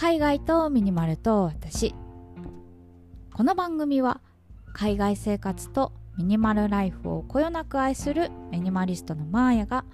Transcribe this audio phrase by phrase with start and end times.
[0.00, 1.92] 海外とミニマルと私。
[3.34, 4.20] この番組は
[4.72, 9.84] 海外生活とミニマルライフをこよなく愛するミニマリストのマーヤが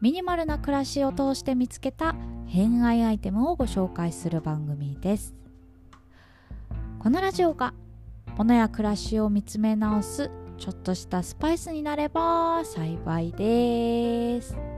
[0.00, 2.14] ミニマルな暮らしを通して見つけた
[2.46, 5.34] 偏愛アイテムをご紹介する番組です。
[6.98, 7.74] このラジオが
[8.38, 14.75] 物や暮らしを見つめ直すちょっとしたスパイスになれば幸いです。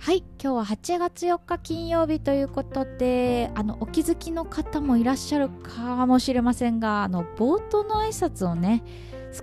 [0.00, 8.82] はい今日は8月4日金曜日ということであのお気づきの方もいらっしゃるかもしれませんがあの冒頭の挨拶をね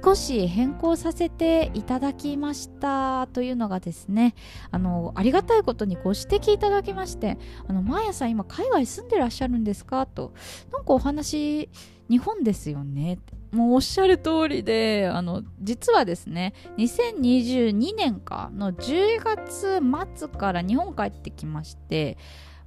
[0.04, 4.34] 少し変更させていただきましたというのがですね
[4.72, 7.38] あのありがたいことにご指摘いただきまして
[7.68, 10.05] あのマーヤさん今海外住んでらっしゃるんですか？
[10.08, 10.34] と
[10.72, 11.70] なんかお話
[12.10, 13.20] 日本ですよね？
[13.55, 19.80] もうおっしゃる通りであの実はですね2022年かの10月
[20.18, 22.18] 末から日本帰ってきまして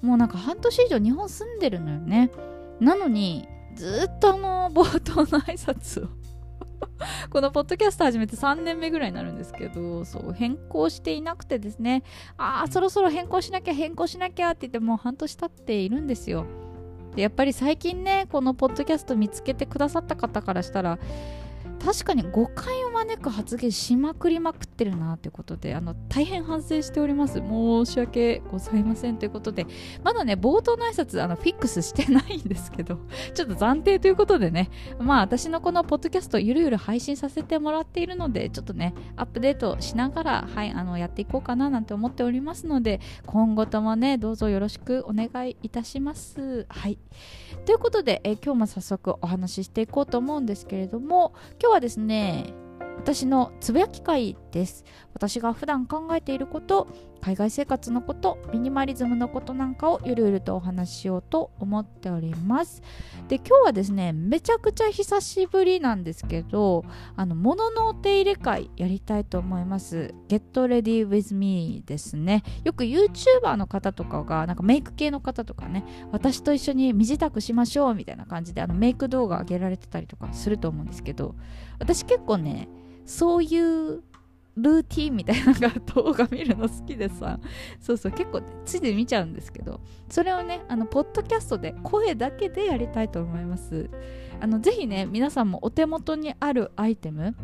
[0.01, 2.31] もうなんか半年以上日本住んでるのよね
[2.81, 6.09] なのにずっとあの冒頭の挨拶を
[7.29, 12.03] このポッドキャスト始めて3年目ぐらいになるんですけど、そう、変更していなくてですね、
[12.37, 16.47] ああ、そろそろ変更しなきゃ、変更しなきゃって言ってもう半年経っているんですよ。
[17.19, 21.01] で、やっぱり最近ね、このポッドキャスト見つけてくださった方からしたら、
[21.85, 27.35] 確かに誤解を招く発言しまくりまくってるなということであの大変反省しております。
[27.39, 29.67] 申し訳ございませんということで。
[30.03, 33.01] まだね冒頭の挨拶あのフィックスしてないんですけど
[33.35, 34.71] ちょっと暫定ということでね。
[34.99, 46.67] まあ私のこのポッドキャストゆるゆる配信させてもらっているのでちょっとねアップデートしながらはいあのやっていこうかななんて思っておりますので今後ともねどうぞよろしくお願いいたします。
[46.69, 46.99] はい。
[47.65, 52.55] ということでえ今日も早速お話ししていこうと思うんですけれども今日はですね
[52.99, 54.85] 私のつぶやき会です。
[55.15, 56.87] 私が普段考えていること
[57.21, 62.83] 海外生活のことミニマリズムのことなんかをゆるゆるとお話ししようと思っております。
[63.29, 66.85] で今日はですねめちゃくちゃ久しぶりなんですけど
[67.17, 70.15] あの物のお手入れ会やりたいと思います。
[70.29, 72.43] Get Ready With Me ですね。
[72.65, 81.35] よく YouTuber の方とかがなんかメイク系の方とかね私と一緒に身支度しましょうみたいな感じであのメイク動画上げられてたりとかすると思うんですけど
[81.79, 82.69] 私結構ね
[83.09, 84.03] そういう
[84.57, 87.39] ルーティンみたいなのが動画見るの好きでさ。
[87.81, 89.81] そうそう結構ついで見ちゃうんですけど。
[90.09, 93.89] それをねあのポッドキャストで声だけでやりたいと思います。
[94.41, 97.35] あのぜひね皆さんもお手元にあるアイテム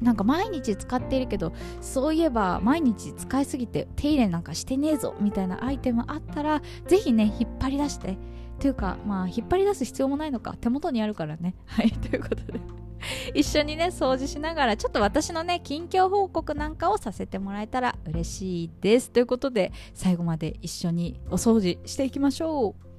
[0.00, 8.16] なんか毎日使っているけどそういえば毎日使いすぎて手入れなんかしてねえぞみたいなアイテムあったらぜひね引っ張り出して。
[8.58, 11.54] というかまあ引っ張り出す必要もないのか手元にあるからね。
[11.66, 12.81] はいということで。
[13.34, 19.10] 一緒にね掃除しながらちょっと私のね近況報告なんかをさせてもらえたら嬉しいです。
[19.10, 22.91] ということで最後まで一緒にお掃除していきましょう。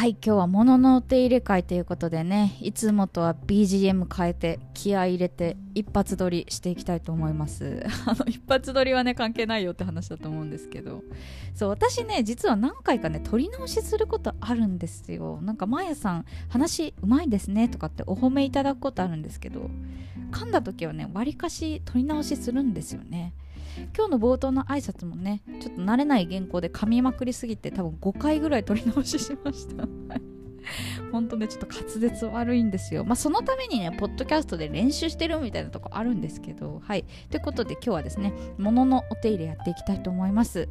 [0.00, 7.84] はい今日は物のお手入れ会ということでねいつもとは BGM 変えて気合い入れて一発撮りしていきたいと思います。
[8.08, 11.02] あの一発撮りはね関係ないよって話だと思うんですけど。
[11.52, 15.38] そう私ね実は何回かね撮り直しすることあるんですよ。
[15.42, 19.68] なんかまやさん話うまいですねとかってお褒めいただくことあるんですけど
[20.32, 23.34] 噛んだ時はねわりかし撮り直しするんですよね。
[23.96, 29.84] 今日の冒頭の挨拶もねちょっと慣れない原稿で噛みまくりすぎて多分5回ぐらい撮り直ししました。
[31.10, 33.04] 本当ね、ちょっと滑舌悪いんですよ。
[33.04, 37.04] まあ、そのためにね、ポッドキャストで練習してるみたいなとこあるんですけど、はい。
[37.30, 40.68] ということで今日はですね、物ののお手入れやっていきたいと思います。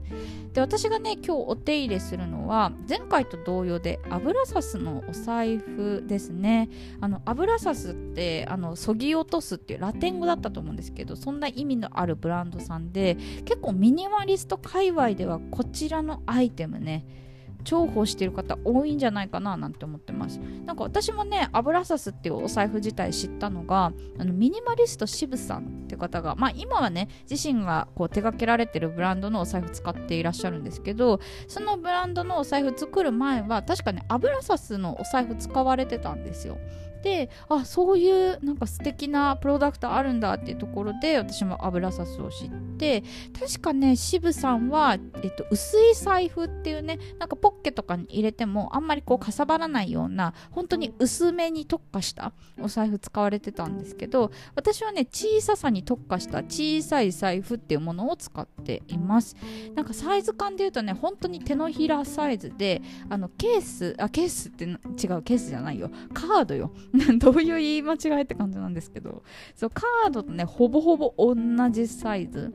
[0.53, 6.69] で、私がね、今日お手入れするのは、前回と同様で、油サスのお財布ですね。
[7.01, 17.05] あの、油サスって、あの、そぎ落とすっていうラテン語だったと思うんですけど、そんな意味のあるブランドさんで、結構ミニマリスト界隈ではこちらのアイテムね、
[17.63, 20.39] 重宝してる方多いんじゃないかななんて思ってます。
[20.65, 36.57] なんか私もねアブラサスっていうお財布自体知ったのがあのミニマリスト渋さんって方がまあ今はね自身がこう手掛けられてるブランドのお財布使っていらっしゃるんですけどそのブランドのお財布作る前は確かねアブラサスのお財布使われてたんですよ。
[37.03, 43.03] であそういうなんか素敵なプロダクトあるんだっていうところで私も油サスを知って
[43.39, 59.35] 確かね渋さんは、えっと、薄い財布っていうねなんかポッケとかに入れてもあんまりこうかさばらないような本当に薄めに特化したお財布使われてたんですけど私はね小ささに特化した小さい財布っていうものを使っています。
[59.75, 64.77] なんかサイズ感で言うとね本当に手のひらサイズであのケースあケースって違う
[65.23, 65.89] ケースじゃないよ。
[66.13, 66.71] カードよ。
[67.19, 69.23] どういう言い間違いって感じなんですけど
[69.55, 71.35] そうカードとねほぼほぼ同
[71.69, 72.53] じサイズ。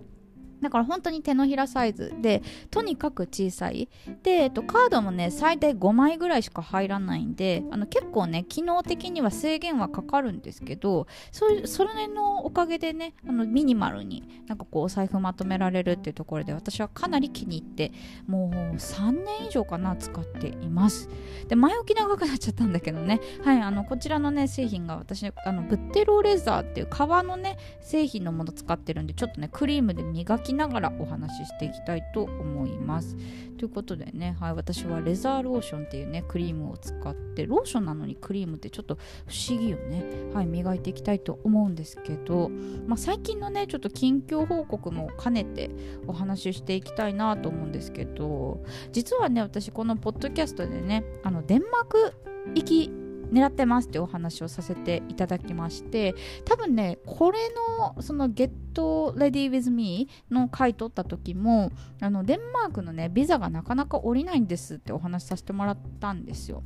[0.64, 3.88] だから本当に手のひらサイズでとにかく小さい。
[4.22, 17.93] で、えっと、カードもね最大5枚ぐらいしか入らないんであの結構ね機能的には制限はかかるんですけどそそれのおかげでねあのミニマルになんかこうお財布まとめられるっていうところで私はかなり気に入って
[18.26, 21.08] もう3年以上かな使っています。
[21.49, 23.20] で前置き長くなっちゃったんだけどね。
[23.44, 33.16] はいあのこちらのね製品が私あのブッテローレザーっていう革のね製品のもの使ってるんでちょっとねクリームで磨きながらお話ししていきたいと思います。
[33.58, 38.96] ということでね、はい、私はレザーローションっていうねクリームを使ってローションなのにクリームってちょっと
[39.26, 40.04] 不思議よね、
[40.34, 42.50] はい、磨いていきたいと思うんですけど、
[42.86, 45.70] まあ、最近のねちょっと近況報告も兼ねて
[46.06, 48.62] お話ししていきたいなと思うんですけど
[48.92, 52.12] 実はね私このポッドキャストでねあのデンマーク
[52.54, 57.38] 行き狙ってますってお話をさせていただきまして多分ねこれ
[57.78, 66.62] のその Get Ready with Me の回取った時もあのデンマークのねビザがなかなか降りないんですってお話しさせてもらったんですよ。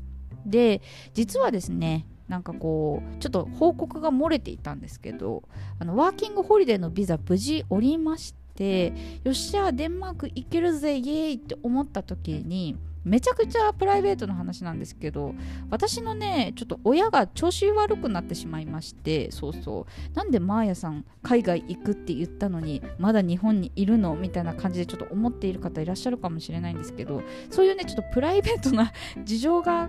[0.47, 0.81] で
[1.15, 5.43] 実はですねなんかこうちょっと報告が漏れていたんですけど
[5.79, 8.93] あのワーキングホリデーのビザ無事降りまして
[9.25, 15.35] よっしゃデンマーク行けるぜイエーイって思った時にめちゃくちゃプライベートの話なんですけど
[15.71, 20.17] 私のねちょっと親が調子悪くなってしまいましてそうそう。
[20.17, 28.93] なんでマーヤさん海外行くって言ったのにまだ日本にいるのみたいな感じでちょっと思っている方いらっしゃるかもしれないんですけどそういうねちょっとプライベートな
[29.25, 29.89] 事情が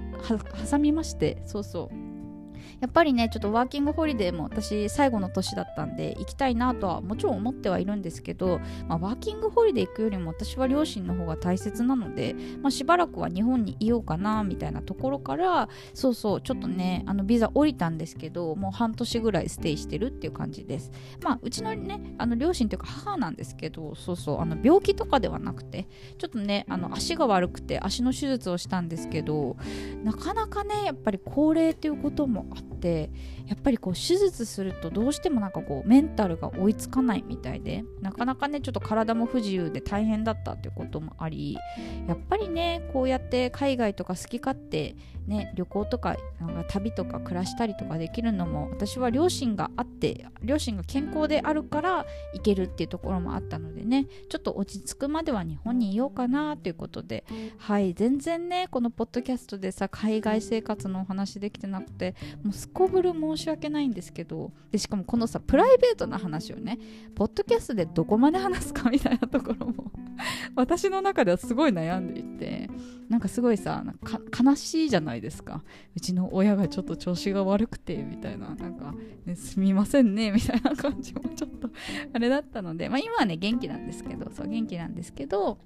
[0.69, 2.08] 挟みましてそうそう。
[2.81, 20.91] やっぱりねちょっとワーキングホリデーも私最後の年だったんで行きたいなとはもちろん思ってはいるんですけど、まあ、ワーキングホリデー行くよりも私は両親の方が大切なので、まあ、しばらくは日本にいようかなみたいなところからそうそうちょっとねあのビザ降りたんですけどもう半年ぐらいステイしてるっていう感じです。
[21.21, 25.87] まあうちのねあの両親というか母なんですけどそうそうあの病気とかではなくて
[26.17, 29.57] ちょっとねあの足が悪くて足の手術をしたんですけど
[30.03, 33.09] なかなかねやっぱり高齢っていうこともあってって
[33.47, 41.57] やっぱりこう手術するとどうしてもなんかこうメンタルが追いつかないみたいでなかなかねちょっと体も不自由で大変だったっていうこともあり
[42.07, 44.95] やっぱりねこうやって海外とか好き勝手
[45.29, 57.23] ね旅行とかなんか旅とか暮らしたりとかできるのも私は両親があって両親が健康であるから行けるっていうところもあったのでねちょっと落ち着くまでは日本にいようかなということで
[57.57, 66.77] はい全然ねこのポッドキャストでさ海外生活のお話できてなくてもうすこぶる申し訳ないんですけどでしかもこのさプライベートな話をね
[67.15, 69.91] ポッドキャストでどこまで話すかみたいなところも
[70.55, 72.69] 私の中ではすごい悩んでいて
[73.07, 73.83] なんかすごいさ
[74.37, 75.63] 悲しいじゃないですか。
[75.95, 78.93] うちの親がちょっと調子が悪くてみたいななんか、
[79.25, 81.69] ね、すみませんねみたいな感じもちょっと
[82.13, 85.57] あれだったのでまあ今はね元気なんですけどそう元気なんですけど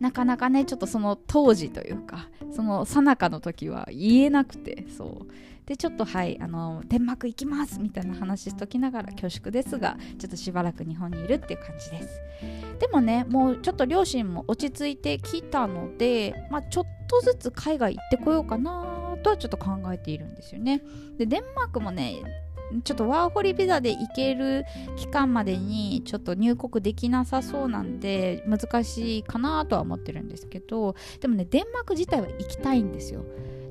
[0.00, 5.32] なかなかねちょっとその当時というかその最中の時は言えなくてそう。
[5.66, 12.20] でちょっとはいあの天幕行きますみたいな話しときながら恐縮ですがちょっとしばらく日本にいるっていう感じです。
[12.78, 20.82] でもねもうちょっと両親も落ち着いてきたので、まあ、ちょっとずつ海外行ってこようかなとはちょっと考えているんですよね。
[21.18, 22.22] でデンマークもね
[22.84, 24.64] ちょっとワーホリビザで行ける
[24.96, 33.24] 期間までにちょっと入国できなさそうなんで難しいかなとは思ってるんですけどでもねデンマーク自体は行きたいんですよ。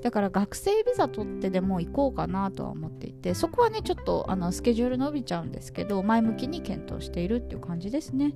[0.05, 8.35] だから学生ビザ取ってでも行こうかなとは思っていてそこはねちょっとあのスケジュール伸びちゃうんですけど前向きに検討しているっていう感じですね。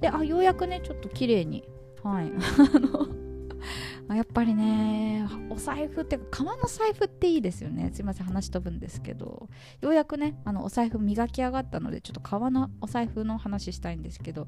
[0.00, 1.64] であようやくねちょっと綺麗に
[2.04, 2.30] はい
[4.06, 7.90] あのやっぱりねお財布っていうか革の財布っていいですよね。
[7.92, 9.48] すいません話飛ぶんですけど。
[9.80, 14.46] ようやくねあのお財布磨き上がったのでちょっと革のお財布の話したいんですけど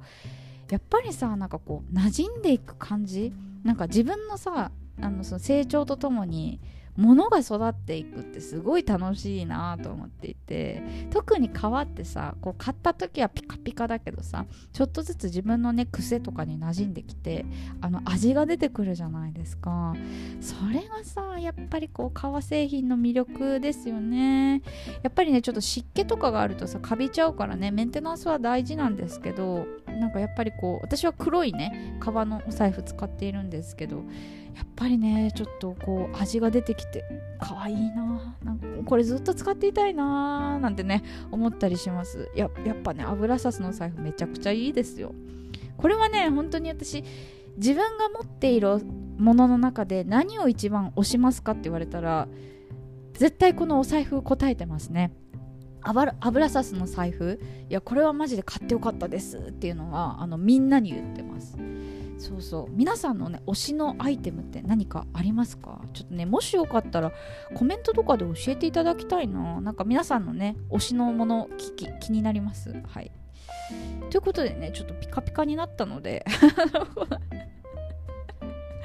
[0.70, 3.32] やっぱりさなんかこう馴染んでいく感じ
[3.64, 4.70] なんか自分のさ
[5.00, 6.60] あのその成長とともに
[6.96, 17.44] 物が育っていくってすごい楽しいなと思っていて特に革ってさこう買った時はピカピカだけどさちょっとずつ自分のね癖とかに馴染んできて
[17.80, 19.94] あの味が出てくるじゃないですか。
[20.40, 24.62] それがさやっぱりこう革製品の魅力ですよね。
[25.02, 33.96] やっぱりねちょっと湿気とかがあるとさカビちゃうからねメンテナンスは大事なんですけどなんかやっぱりこう私は黒いね革のお財布使っているんですけど
[34.54, 37.04] やっぱりねちょっとこう味が出てきて
[37.40, 42.30] 可愛いななんかこれずっと使っていたいななんてね思ったりします。
[42.36, 45.12] ややっぱね油さすの財布めちゃくちゃいいですよ。
[45.76, 47.04] これはね本当に私
[47.56, 48.80] 自分が持っている
[49.18, 52.28] ものの中で何を一番推しますかって言われたら
[53.14, 55.12] 絶対このお財布答えてますね。
[55.84, 57.40] 油油サスの財布。
[57.68, 61.56] いやこれはマジで買ってよかったですっていうのはあのみんなに言ってます。
[62.18, 62.70] そうそう。
[62.70, 65.80] 皆さんのね推しのアイテムって何かありますか？
[65.92, 67.12] ちょっとねもしよかったら
[67.54, 69.60] コメントとかで教えていただきたいな。
[69.60, 72.72] なんか皆さんのね推しのもの聞き気になります？
[72.88, 73.10] はい。
[74.10, 76.24] ということでねちょっとピカピカになったので。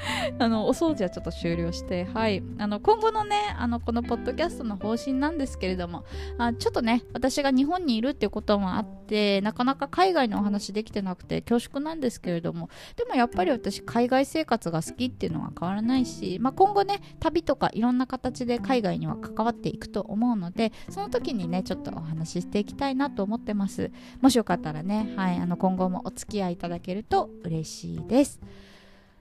[0.39, 6.05] あのお掃除はちょっと終了して、はい、あの今後のねあのこのポッドキャストの方針なんですけれども
[6.37, 23.91] あちょっとね私が日本にいるっていうこともあってなかなか海外のお話できてなくて恐縮なんですけれどもでもやっぱり私海外生活が好きっていうのは変わらないし、まあ、今後ね旅とかいろんな形で海外には関わっていくと思うのでその時にねちょっとお話ししていきたいなと思ってます
[24.21, 28.39] もしよかったらね、はい、あの今後もお付き合いいただけると嬉しいです。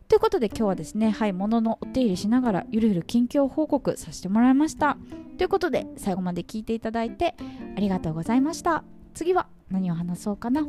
[0.08, 4.96] ということで今日はですね、はい、物のお手入れしながらゆるゆる近況報告させてもらいました。
[5.36, 7.34] ということで最後まで聞いていただいて
[7.76, 8.84] ありがとうございました。
[9.12, 10.66] 次は何を話そうかな？